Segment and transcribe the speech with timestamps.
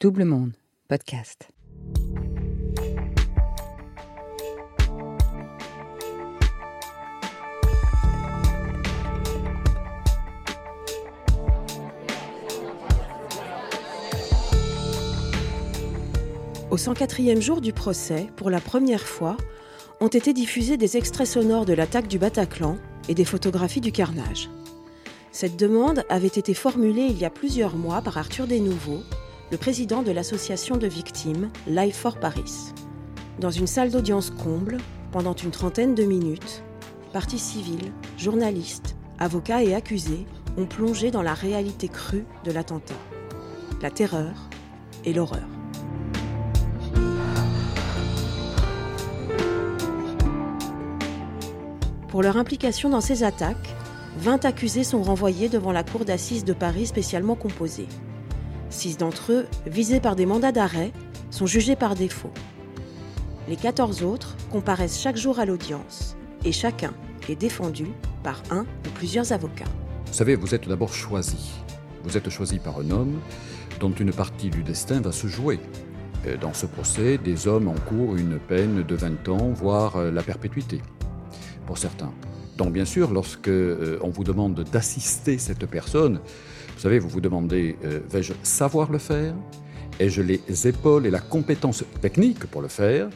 [0.00, 0.52] Double Monde,
[0.86, 1.48] podcast.
[16.70, 19.36] Au 104e jour du procès, pour la première fois,
[19.98, 22.76] ont été diffusés des extraits sonores de l'attaque du Bataclan
[23.08, 24.48] et des photographies du carnage.
[25.32, 29.02] Cette demande avait été formulée il y a plusieurs mois par Arthur Desnouveaux,
[29.50, 32.74] le président de l'association de victimes Life for Paris.
[33.40, 34.76] Dans une salle d'audience comble,
[35.10, 36.62] pendant une trentaine de minutes,
[37.12, 40.26] parties civiles, journalistes, avocats et accusés
[40.58, 42.94] ont plongé dans la réalité crue de l'attentat,
[43.80, 44.50] la terreur
[45.04, 45.46] et l'horreur.
[52.08, 53.74] Pour leur implication dans ces attaques,
[54.18, 57.86] 20 accusés sont renvoyés devant la cour d'assises de Paris spécialement composée.
[58.70, 60.92] Six d'entre eux, visés par des mandats d'arrêt,
[61.30, 62.32] sont jugés par défaut.
[63.48, 66.92] Les 14 autres comparaissent chaque jour à l'audience et chacun
[67.28, 67.86] est défendu
[68.22, 69.64] par un ou plusieurs avocats.
[70.06, 71.50] Vous savez, vous êtes d'abord choisi.
[72.04, 73.18] Vous êtes choisi par un homme
[73.80, 75.60] dont une partie du destin va se jouer.
[76.26, 80.22] Euh, dans ce procès, des hommes encourent une peine de 20 ans, voire euh, la
[80.22, 80.80] perpétuité,
[81.66, 82.12] pour certains.
[82.56, 86.20] Donc bien sûr, lorsque euh, on vous demande d'assister cette personne,
[86.74, 89.34] vous savez, vous vous demandez, euh, vais-je savoir le faire?
[89.98, 93.08] Ai-je les épaules et la compétence technique pour le faire?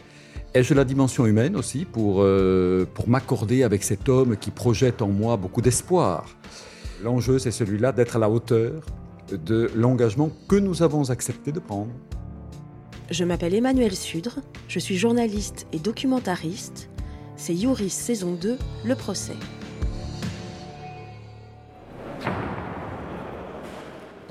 [0.55, 5.09] Ai-je la dimension humaine aussi pour, euh, pour m'accorder avec cet homme qui projette en
[5.09, 6.27] moi beaucoup d'espoir?
[7.03, 8.83] L'enjeu, c'est celui-là d'être à la hauteur
[9.31, 11.93] de l'engagement que nous avons accepté de prendre.
[13.11, 16.91] Je m'appelle Emmanuel Sudre, je suis journaliste et documentariste.
[17.37, 19.37] C'est Youris saison 2, le procès.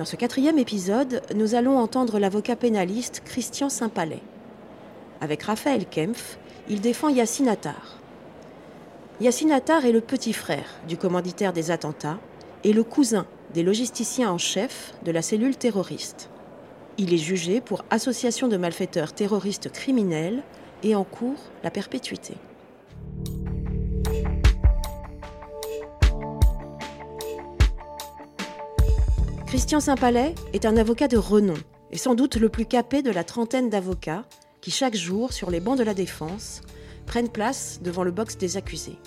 [0.01, 4.23] Dans ce quatrième épisode, nous allons entendre l'avocat pénaliste Christian Saint-Palais.
[5.21, 7.99] Avec Raphaël Kempf, il défend Yassine Attar.
[9.19, 12.17] Yassine Attar est le petit frère du commanditaire des attentats
[12.63, 16.31] et le cousin des logisticiens en chef de la cellule terroriste.
[16.97, 20.41] Il est jugé pour association de malfaiteurs terroristes criminels
[20.81, 22.37] et en cours la perpétuité.
[29.61, 31.53] Christian Saint-Palais est un avocat de renom
[31.91, 34.25] et sans doute le plus capé de la trentaine d'avocats
[34.59, 36.61] qui, chaque jour, sur les bancs de la défense,
[37.05, 38.97] prennent place devant le box des accusés.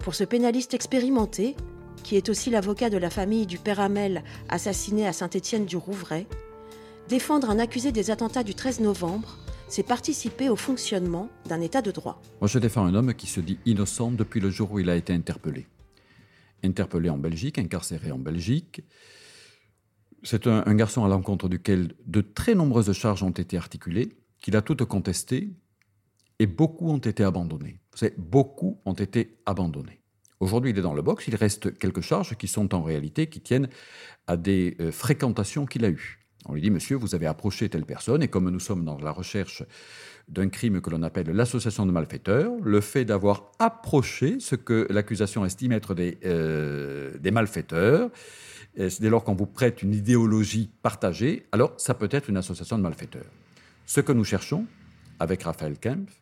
[0.00, 1.54] Pour ce pénaliste expérimenté,
[2.02, 6.26] qui est aussi l'avocat de la famille du père Hamel assassiné à Saint-Étienne-du-Rouvray,
[7.08, 9.38] défendre un accusé des attentats du 13 novembre,
[9.68, 12.20] c'est participer au fonctionnement d'un État de droit.
[12.40, 14.96] Moi, je défends un homme qui se dit innocent depuis le jour où il a
[14.96, 15.68] été interpellé.
[16.64, 18.82] Interpellé en Belgique, incarcéré en Belgique,
[20.22, 24.62] c'est un, garçon à l'encontre duquel de très nombreuses charges ont été articulées, qu'il a
[24.62, 25.50] toutes contestées,
[26.38, 27.80] et beaucoup ont été abandonnées.
[28.16, 30.00] beaucoup ont été abandonnés.
[30.40, 33.40] Aujourd'hui, il est dans le box, il reste quelques charges qui sont en réalité, qui
[33.40, 33.68] tiennent
[34.28, 36.27] à des euh, fréquentations qu'il a eues.
[36.46, 39.10] On lui dit, monsieur, vous avez approché telle personne, et comme nous sommes dans la
[39.10, 39.64] recherche
[40.28, 45.44] d'un crime que l'on appelle l'association de malfaiteurs, le fait d'avoir approché ce que l'accusation
[45.44, 48.10] estime être des, euh, malfaiteurs,
[48.76, 52.82] dès lors qu'on vous prête une idéologie partagée, alors ça peut être une association de
[52.82, 53.30] malfaiteurs.
[53.86, 54.66] Ce que nous cherchons,
[55.18, 56.12] avec Raphaël Kempf,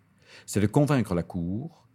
[0.46, 1.86] c'est de convaincre la Cour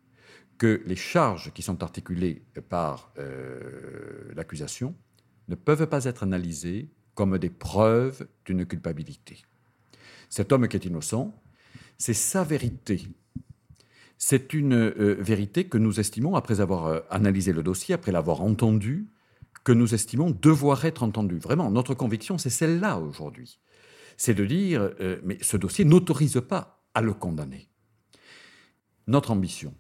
[0.58, 4.96] que les charges qui sont articulées par euh, l'accusation
[5.48, 9.44] ne peuvent pas être analysées comme des preuves d'une culpabilité.
[10.29, 11.33] Cet homme qui est innocent,
[11.97, 13.07] c'est sa vérité.
[14.17, 18.41] C'est une euh, vérité que nous estimons, après avoir euh, analysé le dossier, après l'avoir
[18.41, 19.07] entendu,
[19.63, 21.38] que nous estimons devoir être entendu.
[21.38, 23.59] Vraiment, notre conviction, c'est celle-là aujourd'hui.
[24.17, 27.67] C'est de dire, euh, mais ce dossier n'autorise pas à le condamner.
[29.07, 29.73] Notre ambition,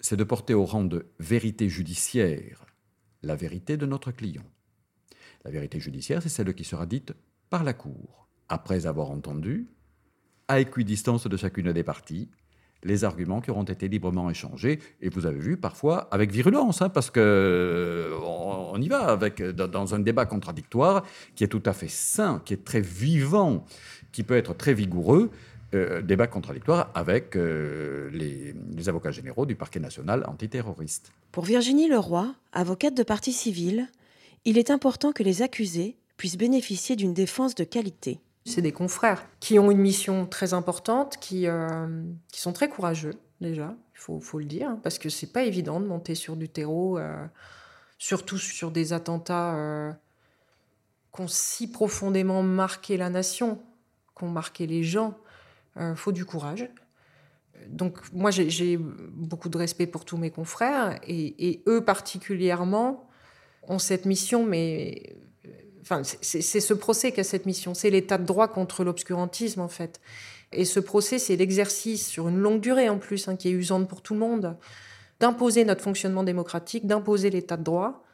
[0.00, 2.66] c'est de porter au rang de vérité judiciaire
[3.22, 4.44] la vérité de notre client.
[5.44, 7.12] La vérité judiciaire, c'est celle qui sera dite
[7.50, 9.68] par la Cour, après avoir entendu,
[10.48, 12.28] à équidistance de chacune des parties,
[12.82, 14.78] les arguments qui auront été librement échangés.
[15.00, 19.42] Et vous avez vu parfois avec virulence, hein, parce que euh, on, y va avec
[19.42, 21.04] dans, un débat contradictoire
[21.34, 23.64] qui est tout à fait sain, qui est très vivant,
[24.12, 25.30] qui peut être très vigoureux.
[25.74, 28.54] Euh, débat contradictoire avec euh, les,
[28.88, 31.10] avocats généraux du parquet national antiterroriste.
[31.32, 33.88] Pour Virginie Leroy, avocate de partie civile,
[34.44, 38.20] il est important que les accusés puissent bénéficier d'une défense de qualité.
[38.46, 43.14] C'est des confrères qui ont une mission très importante, qui, euh, qui sont très courageux
[43.40, 46.98] déjà, il faut, le dire, parce que c'est pas évident de monter sur du terreau,
[46.98, 47.26] euh,
[47.98, 49.92] surtout sur des attentats euh,
[51.18, 53.60] ont si profondément marqué la nation,
[54.16, 55.16] qui ont marqué les gens.
[55.78, 56.68] Il faut du courage.
[57.68, 63.08] Donc moi, j'ai beaucoup de respect pour tous mes confrères, et, eux particulièrement
[63.68, 65.16] ont cette mission, mais
[65.82, 69.68] enfin, c'est ce procès qui a cette mission, c'est l'état de droit contre l'obscurantisme en
[69.68, 70.00] fait.
[70.52, 73.88] Et ce procès, c'est l'exercice sur une longue durée en plus, hein, qui est usante
[73.88, 74.56] pour tout le monde,
[75.20, 78.04] d'imposer notre fonctionnement démocratique, d'imposer l'état de droit,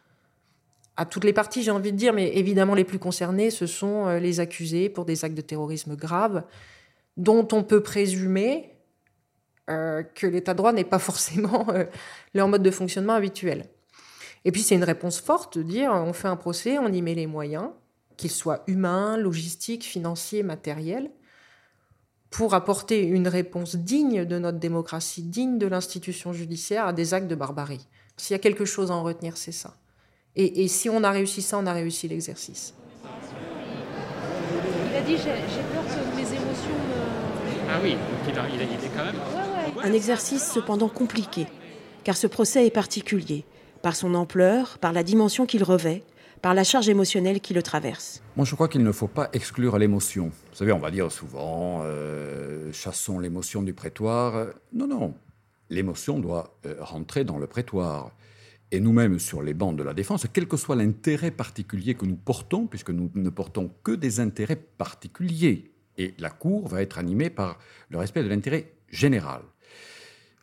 [1.00, 4.06] à toutes les parties, j'ai envie de dire, mais évidemment les plus concernés, ce sont
[4.06, 6.42] euh, les accusés pour des actes de terrorisme graves,
[7.16, 8.76] dont on peut présumer
[9.70, 11.86] euh, que l'état de droit n'est pas forcément euh,
[12.34, 13.64] leur mode de fonctionnement habituel.
[14.44, 17.14] Et puis c'est une réponse forte de dire on fait un procès, on y met
[17.14, 17.70] les moyens,
[18.16, 21.10] qu'ils soient humains, logistiques, financiers, matériels,
[22.30, 27.26] pour apporter une réponse digne de notre démocratie, digne de l'institution judiciaire à des actes
[27.26, 27.86] de barbarie.
[28.16, 29.74] S'il y a quelque chose à en retenir, c'est ça.
[30.36, 32.72] Et, si on a réussi ça, on a réussi l'exercice.
[34.90, 35.32] Il a dit j'ai
[35.72, 36.70] peur que mes émotions
[37.68, 37.96] Ah oui,
[38.28, 39.16] il, a, il, est quand même...
[39.82, 41.46] Un exercice cependant compliqué,
[42.04, 43.44] car ce procès est particulier,
[43.82, 46.02] par son ampleur, par la dimension qu'il revêt,
[46.42, 48.22] par la charge émotionnelle qui le traverse.
[48.36, 50.26] Moi, je crois qu'il ne faut pas exclure l'émotion.
[50.26, 54.46] Vous savez, on va dire souvent, euh, chassons l'émotion du prétoire.
[54.72, 55.14] Non, non,
[55.68, 58.12] l'émotion doit euh, rentrer dans le prétoire
[58.72, 62.16] et nous-mêmes sur les bancs de la défense, quel que soit l'intérêt particulier que nous
[62.16, 67.30] portons, puisque nous ne portons que des intérêts particuliers, et la Cour va être animée
[67.30, 69.42] par le respect de l'intérêt général.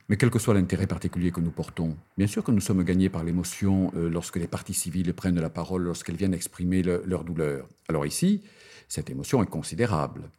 [0.10, 3.10] Mais quel que soit l'intérêt particulier que nous portons, bien sûr que nous sommes gagnés
[3.10, 7.68] par l'émotion euh, lorsque les parties civiles prennent la parole, lorsqu'elles viennent exprimer leur douleur.
[7.90, 8.42] Alors ici,
[8.88, 10.30] cette émotion est considérable.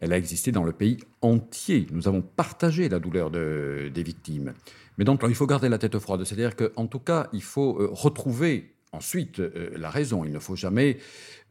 [0.00, 1.86] Elle a existé dans le pays entier.
[1.92, 4.54] Nous avons partagé la douleur des victimes.
[4.96, 6.24] Mais donc, il faut garder la tête froide.
[6.24, 10.24] C'est-à-dire qu'en tout cas, il faut euh, retrouver ensuite euh, la raison.
[10.24, 10.98] Il ne faut jamais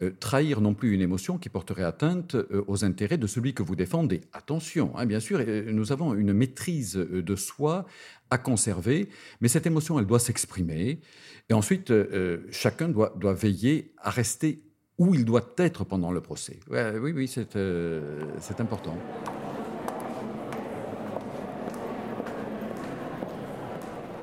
[0.01, 2.36] euh, trahir non plus une émotion qui porterait atteinte
[2.68, 4.22] aux intérêts de celui que vous défendez.
[4.34, 7.86] Attention, hein, bien sûr, nous avons une maîtrise de soi
[8.30, 9.10] à conserver,
[9.42, 11.00] mais cette émotion, elle doit s'exprimer.
[11.50, 11.94] Et ensuite,
[12.51, 14.62] chacun doit, veiller à rester
[14.98, 16.60] où il doit être pendant le procès.
[16.69, 18.98] oui, oui, euh, c'est important.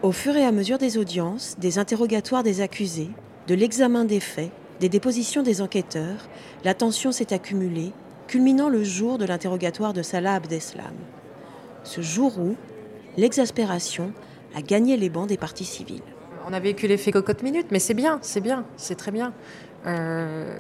[0.05, 3.09] Au fur et à mesure des audiences, des interrogatoires des accusés,
[3.47, 6.29] de l'examen des faits, des dépositions des enquêteurs,
[6.63, 7.91] la tension s'est accumulée,
[8.27, 10.93] culminant le jour de l'interrogatoire de Salah Abdeslam.
[11.85, 12.55] Ce jour où
[13.17, 14.13] l'exaspération
[14.55, 16.03] a gagné les bancs des partis civils.
[16.47, 19.33] On a vécu l'effet cocotte minute, mais c'est bien, c'est bien, c'est très bien.
[19.87, 20.59] Euh,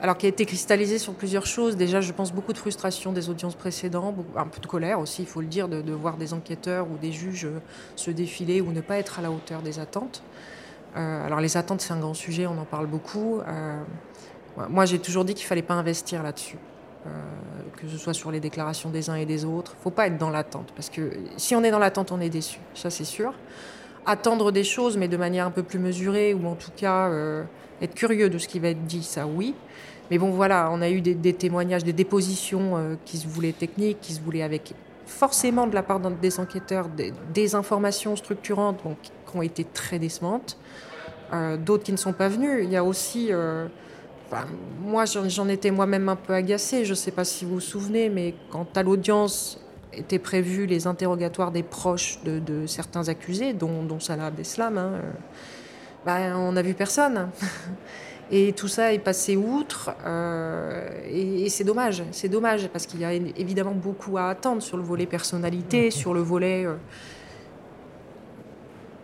[0.00, 1.76] alors qui a été cristallisé sur plusieurs choses.
[1.76, 5.28] Déjà, je pense beaucoup de frustration des audiences précédentes, un peu de colère aussi, il
[5.28, 7.60] faut le dire, de, voir des enquêteurs ou des juges euh,
[7.96, 10.22] se défiler ou ne pas être à la hauteur des attentes.
[10.96, 13.40] Euh, alors les attentes, c'est un grand sujet, on en parle beaucoup.
[14.68, 16.58] moi, j'ai toujours dit qu'il fallait pas investir là-dessus.
[17.76, 19.74] que ce soit sur les déclarations des uns et des autres.
[19.78, 22.30] Il faut pas être dans l'attente, parce que si on est dans l'attente, on est
[22.30, 23.34] déçu, ça c'est sûr.
[24.06, 27.10] Attendre des choses, mais de manière un peu plus mesurée, ou en tout cas
[27.80, 29.54] être curieux de ce qui va être dit, ça oui.
[30.10, 34.00] Mais bon, voilà, on a eu des, témoignages, des dépositions euh, qui se voulaient techniques,
[34.00, 34.74] qui se voulaient avec
[35.06, 40.58] forcément de la part des enquêteurs des, informations structurantes qui ont été très décevantes.
[41.34, 42.60] Euh, d'autres qui ne sont pas venus.
[42.64, 43.28] Il y a aussi.
[43.30, 43.66] Euh,
[44.82, 46.84] moi, j'en étais moi-même un peu agacée.
[46.84, 49.60] Je ne sais pas si vous vous souvenez, mais quand à l'audience
[49.92, 54.92] étaient prévus les interrogatoires des proches de, certains accusés, dont, dont Salah Abdeslam, hein,
[56.04, 57.28] bah, on n'a vu personne.
[58.30, 59.90] Et tout ça est passé outre.
[60.04, 62.02] Euh, et, c'est dommage.
[62.12, 66.12] C'est dommage parce qu'il y a évidemment beaucoup à attendre sur le volet personnalité, sur
[66.12, 66.66] le volet.
[66.66, 66.74] Euh,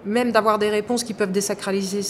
[0.07, 2.01] même d'avoir des réponses qui peuvent désacraliser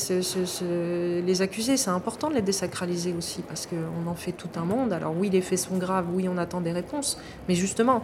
[1.24, 4.92] les accusés, c'est important de les désacraliser aussi, parce qu'on en fait tout un monde.
[4.92, 8.02] Alors oui, les faits sont graves, oui, on attend des réponses, mais justement,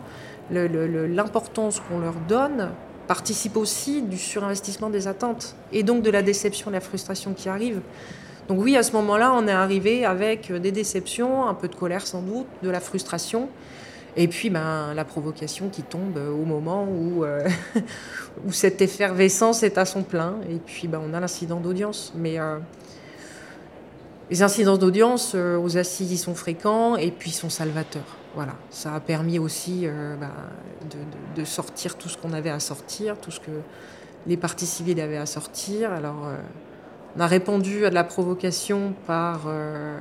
[0.50, 2.70] l'importance qu'on leur donne
[3.08, 7.48] participe aussi du surinvestissement des attentes et donc de la déception, de la frustration qui
[7.48, 7.80] arrive.
[8.48, 12.06] Donc oui, à ce moment-là, on est arrivé avec des déceptions, un peu de colère
[12.06, 13.48] sans doute, de la frustration,
[14.16, 17.46] et puis ben, la provocation qui tombe au moment où, euh,
[18.46, 22.12] où cette effervescence est à son plein, et puis ben, on a l'incident d'audience.
[22.16, 22.58] Mais euh,
[24.30, 28.16] les incidents d'audience euh, aux assises, ils sont fréquents, et puis sont salvateurs.
[28.34, 30.30] Voilà, ça a permis aussi euh, bah,
[31.34, 33.50] de, sortir tout ce qu'on avait à sortir, tout ce que
[34.26, 35.92] les partis civils avaient à sortir.
[35.92, 36.36] Alors, euh,
[37.16, 40.00] on a répondu à de la provocation par euh,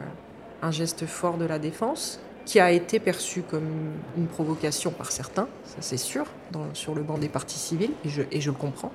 [0.62, 5.48] un geste fort de la défense, qui a été perçu comme une provocation par certains,
[5.66, 6.26] ça c'est sûr,
[6.74, 8.92] sur le banc des partis civils, et je, le comprends.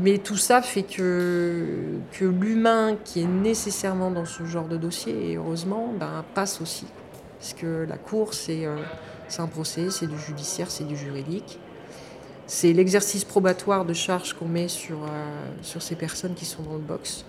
[0.00, 5.30] Mais tout ça fait que, que l'humain qui est nécessairement dans ce genre de dossier,
[5.30, 6.86] et heureusement, ben, passe aussi.
[7.38, 8.78] Parce que la cour, c'est euh,
[9.38, 11.60] un procès, c'est du judiciaire, c'est du juridique.
[12.48, 16.74] C'est l'exercice probatoire de charge qu'on met sur, euh, sur ces personnes qui sont dans
[16.74, 17.24] le box.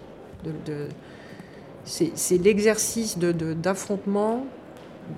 [1.86, 4.46] C'est l'exercice d'affrontement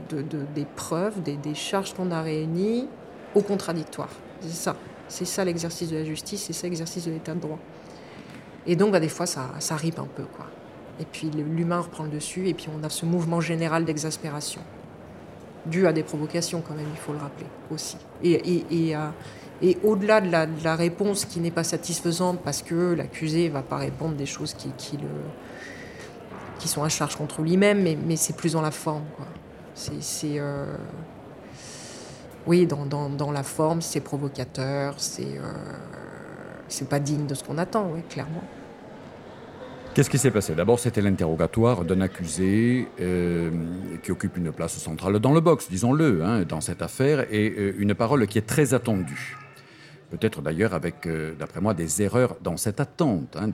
[0.10, 2.88] de, de- des preuves, des, des charges qu'on a réunies
[3.36, 4.10] au contradictoire.
[4.42, 4.76] C'est ça.
[5.08, 7.60] C'est ça l'exercice de la justice, c'est ça l'exercice de l'état de droit.
[8.66, 10.24] Et donc, bah, des fois, ça, ça ripe un peu.
[10.24, 10.46] Quoi.
[11.00, 14.62] Et puis, l'humain reprend le dessus, et puis on a ce mouvement général d'exaspération
[15.66, 17.98] dû à des provocations quand même, il faut le rappeler aussi.
[18.24, 19.10] Et, et, et, euh,
[19.62, 23.78] et au-delà de la réponse qui n'est pas satisfaisante parce que l'accusé ne va pas
[23.78, 25.04] répondre des choses qui, qui, le,
[26.62, 29.04] qui sont à charge contre lui-même, mais, c'est plus dans la forme.
[29.74, 30.76] C'est, euh,
[32.46, 35.54] oui, dans, la forme, c'est provocateur, c'est, euh,
[36.68, 38.44] c'est pas digne de ce qu'on attend, oui, clairement.
[39.96, 40.54] Qu'est-ce qui s'est passé?
[40.54, 43.50] D'abord, c'était l'interrogatoire d'un accusé euh,
[44.04, 47.96] qui occupe une place centrale dans le box, disons-le, hein, dans cette affaire, et une
[47.96, 49.36] parole qui est très attendue.
[50.12, 53.50] Peut-être d'ailleurs avec, euh, d'après moi, des erreurs dans cette attente, hein,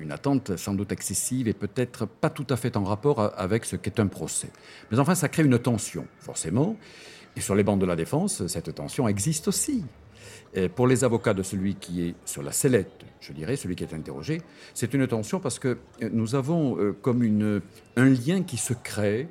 [0.00, 3.76] une attente sans doute excessive et peut-être pas tout à fait en rapport avec ce
[3.76, 4.50] qu'est un procès.
[4.90, 6.76] Mais enfin, ça crée une tension, forcément.
[7.36, 9.84] Et sur les bancs de la défense, cette tension existe aussi.
[10.74, 13.94] Pour les avocats de celui qui est sur la sellette, je dirais, celui qui est
[13.94, 14.42] interrogé,
[14.74, 17.60] c'est une tension parce que euh, nous avons euh, comme une,
[17.96, 19.28] un lien qui se crée.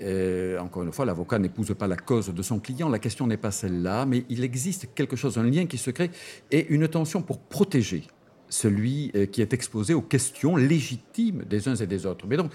[0.00, 3.36] Euh, encore une fois, l'avocat n'épouse pas la cause de son client, la question n'est
[3.36, 6.10] pas celle-là, mais il existe quelque chose, un lien qui se crée
[6.50, 8.04] et une tension pour protéger
[8.48, 12.26] celui euh, qui est exposé aux questions légitimes des uns et des autres.
[12.26, 12.52] Mais donc,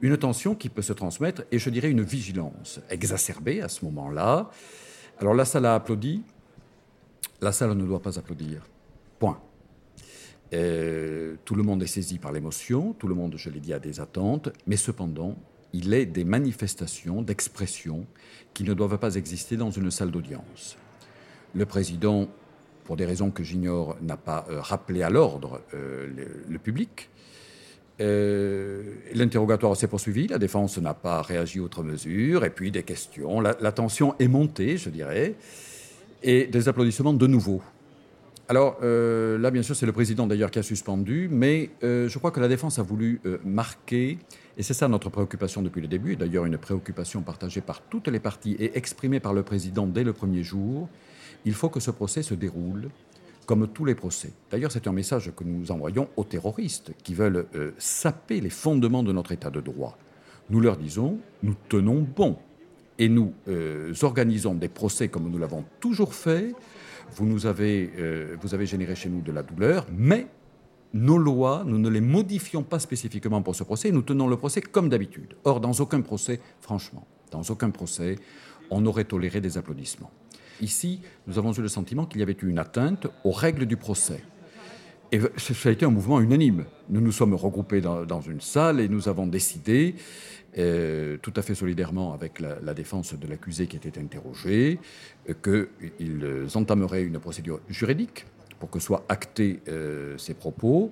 [0.00, 4.50] une tension qui peut se transmettre et je dirais une vigilance exacerbée à ce moment-là.
[5.18, 6.22] Alors la salle a applaudi,
[7.40, 8.66] la salle ne doit pas applaudir.
[9.18, 9.40] Point.
[10.54, 13.78] Euh, tout le monde est saisi par l'émotion, tout le monde, je l'ai dit, a
[13.78, 15.36] des attentes, mais cependant,
[15.72, 18.06] il est des manifestations d'expression
[18.54, 20.76] qui ne doivent pas exister dans une salle d'audience.
[21.54, 22.28] Le président,
[22.84, 26.08] pour des raisons que j'ignore, n'a pas euh, rappelé à l'ordre euh,
[26.48, 27.10] le, public.
[28.00, 33.40] Euh, L'interrogatoire s'est poursuivi, la défense n'a pas réagi outre mesure, et puis des questions.
[33.40, 35.34] La tension est montée, je dirais,
[36.22, 37.62] et des applaudissements de nouveau.
[38.50, 42.18] Alors euh, là, bien sûr, c'est le président d'ailleurs qui a suspendu, mais euh, je
[42.18, 44.16] crois que la défense a voulu euh, marquer,
[44.56, 48.08] et c'est ça notre préoccupation depuis le début, et d'ailleurs une préoccupation partagée par toutes
[48.08, 50.88] les parties et exprimée par le président dès le premier jour,
[51.44, 52.88] il faut que ce procès se déroule
[53.44, 54.32] comme tous les procès.
[54.50, 57.46] D'ailleurs, c'est un message que nous envoyons aux terroristes qui veulent
[57.78, 59.96] saper les fondements de notre État de droit.
[60.50, 62.36] Nous leur disons, nous tenons bon
[62.98, 63.32] et nous
[64.02, 66.52] organisons des procès comme nous l'avons toujours fait.
[67.12, 70.26] Vous nous avez, euh, vous avez généré chez nous de la douleur, mais
[70.94, 73.90] nos lois, nous ne les modifions pas spécifiquement pour ce procès.
[73.90, 75.34] Nous tenons le procès comme d'habitude.
[75.44, 78.16] Or, dans aucun procès, franchement, dans aucun procès,
[78.70, 80.10] on aurait toléré des applaudissements.
[80.60, 83.76] Ici, nous avons eu le sentiment qu'il y avait eu une atteinte aux règles du
[83.76, 84.22] procès.
[85.10, 86.64] Et ça a été un mouvement unanime.
[86.90, 89.94] Nous nous sommes regroupés dans, une salle et nous avons décidé,
[90.58, 94.78] euh, tout à fait solidairement avec la, défense de l'accusé qui était interrogé,
[95.30, 98.26] euh, qu'ils entameraient une procédure juridique
[98.58, 100.90] pour que soient actés euh, ces propos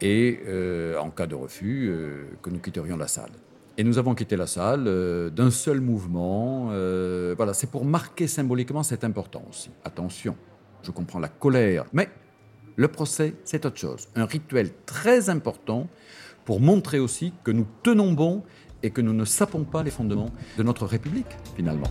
[0.00, 3.30] et, euh, en cas de refus, euh, que nous quitterions la salle.
[3.76, 4.84] Et nous avons quitté la salle
[5.30, 6.66] d'un seul mouvement.
[7.36, 9.70] voilà, c'est pour marquer symboliquement cette importance.
[9.84, 10.36] Attention,
[10.82, 12.10] je comprends la colère, mais
[12.76, 14.08] le procès, c'est autre chose.
[14.14, 15.88] Un rituel très important
[16.44, 18.42] pour montrer aussi que nous tenons bon
[18.82, 21.90] et que nous ne sapons pas les fondements de notre République, finalement.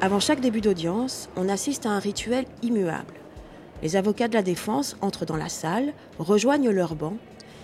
[0.00, 3.23] Avant chaque début d'audience, on assiste à un rituel immuable.
[3.84, 7.18] Les avocats de la défense entrent dans la salle, rejoignent leur banc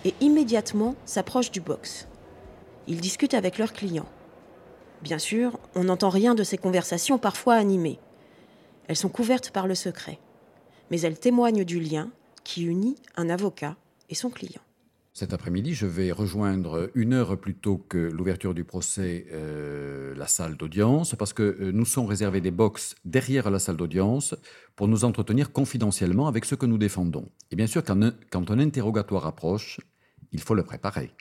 [0.05, 2.07] et immédiatement s'approchent du box.
[2.87, 4.07] Ils discutent avec leurs clients.
[5.01, 7.97] Bien sûr, on n'entend rien de ces conversations parfois animées.
[8.87, 10.19] Elles sont couvertes par le secret,
[10.91, 12.11] mais elles témoignent du lien
[12.43, 13.75] qui unit un avocat
[14.11, 14.61] et son client.
[15.13, 20.25] Cet après-midi, je vais rejoindre une heure plus tôt que l'ouverture du procès euh, la
[20.25, 24.35] salle d'audience parce que euh, nous sommes réservés des box derrière la salle d'audience
[24.77, 27.29] pour nous entretenir confidentiellement avec ceux que nous défendons.
[27.51, 29.81] Et bien sûr, quand un, quand un interrogatoire approche,
[30.31, 31.11] il faut le préparer.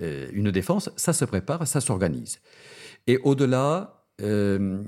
[0.00, 2.40] Euh, une défense, ça se prépare, ça s'organise.
[3.06, 4.82] Et au-delà, euh,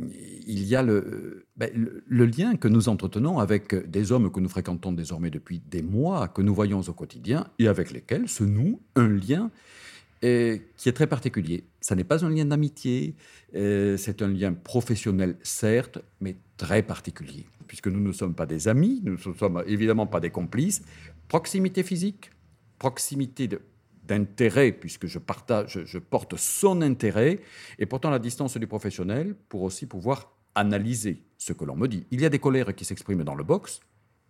[0.47, 4.49] il y a le, ben, le, lien que nous entretenons avec des hommes que nous
[4.49, 8.81] fréquentons désormais depuis des mois, que nous voyons au quotidien, et avec lesquels se noue
[8.97, 9.51] un lien
[10.23, 11.65] et, qui est très particulier.
[11.81, 13.15] Ça n'est pas un lien d'amitié,
[13.53, 19.01] c'est un lien professionnel, certes, mais très particulier, puisque nous ne sommes pas des amis,
[19.05, 20.83] nous ne sommes évidemment pas des complices.
[21.29, 22.33] Proximité physique,
[22.81, 23.49] proximité
[24.11, 27.41] d'intérêt, puisque je, porte son intérêt,
[27.79, 32.07] et pourtant la distance du professionnel pour aussi pouvoir analyser ce que l'on me dit.
[32.11, 33.81] Il y a des colères qui s'expriment dans le box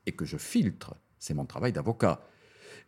[0.07, 0.95] et que je filtre.
[1.19, 2.21] C'est mon travail d'avocat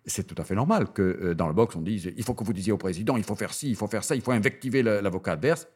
[0.04, 2.44] c'est tout à fait normal que euh, dans le box, on dise il faut que
[2.44, 4.82] vous disiez au président, il faut faire ci, il faut faire ça, il faut invectiver
[4.82, 5.68] l'avocat adverse.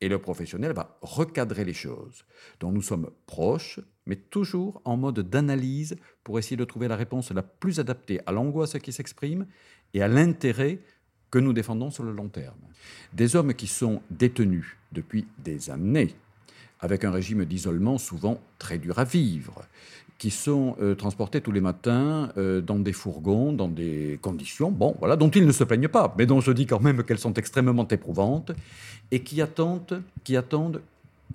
[0.00, 2.24] Et le professionnel va recadrer les choses.
[2.58, 7.30] Donc nous sommes proches, mais toujours en mode d'analyse pour essayer de trouver la réponse
[7.30, 9.46] la plus adaptée à l'angoisse qui s'exprime
[9.94, 10.78] et à l'intérêt
[11.30, 12.58] que nous défendons sur le long terme.
[13.12, 16.14] Des hommes qui sont détenus depuis des années,
[16.80, 19.62] avec un régime d'isolement souvent très dur à vivre,
[20.18, 24.94] qui sont euh, transportés tous les matins euh, dans des fourgons, dans des conditions, bon,
[25.00, 27.34] voilà, dont ils ne se plaignent pas, mais dont je dis quand même qu'elles sont
[27.34, 28.52] extrêmement éprouvantes,
[29.10, 30.80] et qui attendent, qui attendent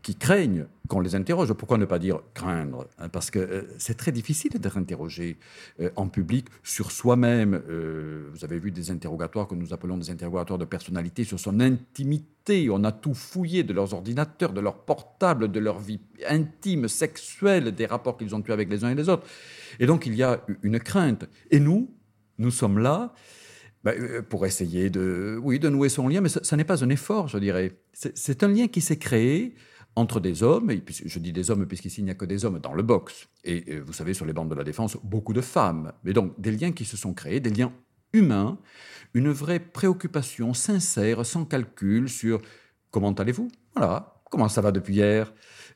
[0.02, 1.52] qui craignent qu'on les interroge.
[1.54, 5.38] Pourquoi ne pas dire craindre hein, Parce que euh, c'est très difficile d'être interrogé
[5.80, 7.62] euh, en public sur soi-même.
[7.70, 11.60] Euh, vous avez vu des interrogatoires que nous appelons des interrogatoires de personnalité sur son
[11.60, 12.70] intimité.
[12.70, 17.74] On a tout fouillé de leurs ordinateurs, de leurs portables, de leur vie intime, sexuelle,
[17.74, 19.28] des rapports qu'ils ont eus avec les uns et les autres.
[19.80, 21.26] Et donc il y a une crainte.
[21.52, 21.90] Et nous,
[22.38, 23.14] nous sommes là.
[23.84, 27.28] Ben, pour essayer de, oui, de nouer son lien, mais ça n'est pas un effort,
[27.28, 27.78] je dirais.
[27.94, 29.56] C'est un lien qui s'est créé
[29.98, 32.60] entre des hommes, et je dis des hommes puisqu'ici il n'y a que des hommes
[32.60, 35.42] dans le box, et euh, vous savez sur les bandes de la défense, beaucoup de
[35.42, 37.74] femmes, mais donc des liens qui se sont créés, des liens
[38.14, 38.60] humains,
[39.16, 42.40] une vraie préoccupation sincère, sans calcul sur
[42.92, 43.50] comment allez-vous?
[43.76, 45.34] Voilà, comment ça va depuis hier?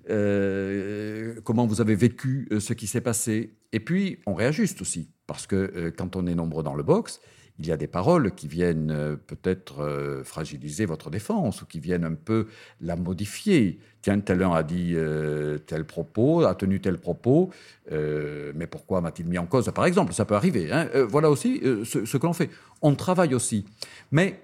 [0.09, 3.55] Euh, Comment vous avez vécu euh, ce qui s'est passé?
[3.71, 7.21] Et puis on réajuste aussi, parce que quand on est nombreux dans le box,
[7.61, 11.79] il y a des paroles qui viennent euh, peut-être euh, fragiliser votre défense ou qui
[11.79, 12.47] viennent un peu
[12.81, 13.79] la modifier.
[14.01, 17.51] Tiens, tel un a dit euh, tel propos, a tenu tel propos,
[17.91, 20.71] mais pourquoi m'a-t-il mis en cause Par exemple, ça peut arriver.
[20.71, 20.87] Hein.
[21.07, 22.49] voilà aussi ce, ce que l'on fait.
[22.81, 23.65] On travaille aussi.
[24.11, 24.39] Mais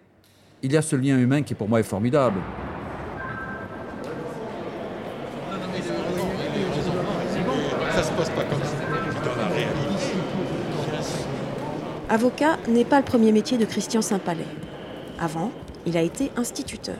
[0.62, 2.40] il y a ce lien humain qui pour moi est formidable.
[7.96, 9.26] Ça se passe pas comme ça.
[9.26, 9.88] Dans la réalité.
[12.10, 14.48] Avocat n'est pas le premier métier de Christian Saint-Palais.
[15.20, 15.52] Avant,
[15.86, 16.96] il a été instituteur.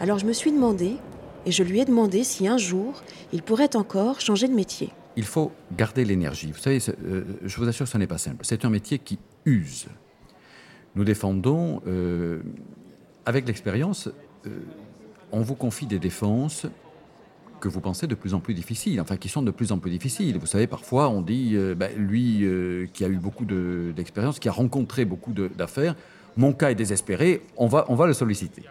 [0.00, 0.96] Alors je me suis demandé,
[1.44, 3.02] et je lui ai demandé si un jour,
[3.34, 4.88] il pourrait encore changer de métier.
[5.16, 6.50] Il faut garder l'énergie.
[6.50, 8.38] Vous savez, euh, je vous assure, ce n'est pas simple.
[8.42, 9.86] C'est un métier qui use.
[10.94, 12.40] Nous défendons, euh,
[13.26, 14.08] avec l'expérience,
[14.46, 14.60] euh,
[15.30, 16.66] on vous confie des défenses
[17.60, 19.90] que vous pensez de plus en plus difficiles, enfin qui sont de plus en plus
[19.90, 20.38] difficiles.
[20.38, 24.48] Vous savez, parfois on dit, euh, ben, lui euh, qui a eu beaucoup d'expérience, qui
[24.48, 25.94] a rencontré beaucoup d'affaires,
[26.36, 28.64] mon cas est désespéré, on va, on va le solliciter.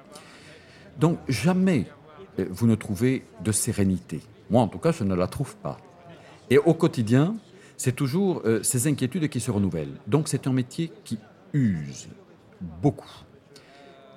[0.99, 1.85] Donc jamais
[2.39, 4.21] euh, vous ne trouvez de sérénité.
[4.49, 5.77] Moi en tout cas, je ne la trouve pas.
[6.49, 7.35] Et au quotidien,
[7.77, 9.95] c'est toujours ces inquiétudes qui se renouvellent.
[10.07, 11.19] Donc c'est un métier qui
[11.53, 12.09] use
[12.81, 13.23] beaucoup.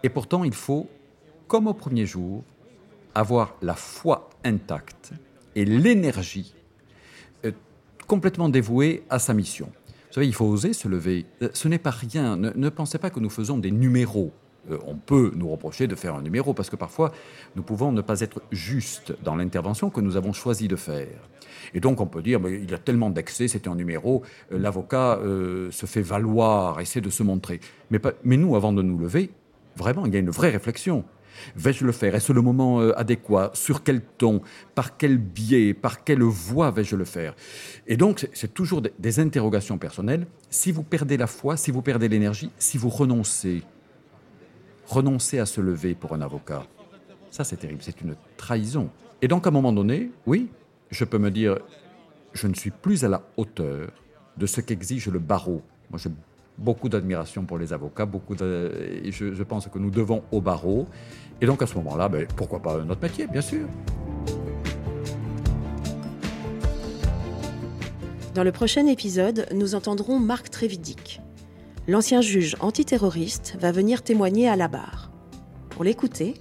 [0.02, 0.88] Et pourtant, il faut,
[1.46, 2.42] comme au premier jour,
[3.14, 5.12] avoir la foi intacte
[5.54, 6.54] et l'énergie
[7.44, 7.52] euh,
[8.06, 9.66] complètement dévouée à sa mission.
[9.66, 11.26] Vous savez, il faut oser se lever.
[11.42, 12.36] Euh, ce n'est pas rien.
[12.36, 14.32] Ne, pensez pas que nous faisons des numéros.
[14.70, 17.12] Euh, on peut nous reprocher de faire un numéro parce que parfois
[17.56, 21.28] nous pouvons ne pas être justes dans l'intervention que nous avons choisi de faire.
[21.74, 25.18] Et donc on peut dire, mais il y a tellement d'excès, c'est un numéro, l'avocat
[25.22, 27.60] se fait valoir, essaie de se montrer.
[27.90, 29.30] Mais nous, avant de nous lever,
[29.76, 31.04] vraiment, il y a une vraie réflexion.
[31.56, 32.14] Vais-je le faire?
[32.14, 33.50] Est-ce le moment euh, adéquat?
[33.54, 34.42] Sur quel ton?
[34.74, 35.74] Par quel biais?
[35.74, 37.34] Par quelle voie vais-je le faire?
[37.86, 40.26] Et donc, c'est toujours des interrogations personnelles.
[40.50, 43.62] Si vous perdez la foi, si vous perdez l'énergie, si vous renoncez,
[44.86, 46.64] renoncez à se lever pour un avocat,
[47.30, 48.90] ça c'est terrible, c'est une trahison.
[49.20, 50.50] Et donc, à un moment donné, oui,
[50.90, 51.58] je peux me dire,
[52.32, 53.90] je ne suis plus à la hauteur
[54.36, 55.62] de ce qu'exige le barreau.
[56.58, 60.86] Beaucoup d'admiration pour les avocats, beaucoup je, pense que nous devons au barreau.
[61.40, 63.66] Et donc à ce moment-là, ben, pourquoi pas notre métier, bien sûr.
[68.34, 71.20] Dans le prochain épisode, nous entendrons Marc Trévidic.
[71.86, 75.10] L'ancien juge antiterroriste va venir témoigner à la barre.
[75.68, 76.34] Pour l'écouter,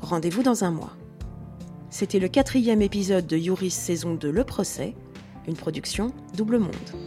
[0.00, 0.96] rendez-vous dans un mois.
[1.90, 4.94] C'était le quatrième épisode de Youris saison 2 Le procès,
[5.46, 7.03] une production Double Monde.